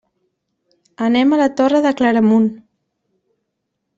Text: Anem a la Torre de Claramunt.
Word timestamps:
Anem 1.07 1.35
a 1.35 1.39
la 1.41 1.49
Torre 1.61 1.83
de 1.87 1.91
Claramunt. 2.01 2.47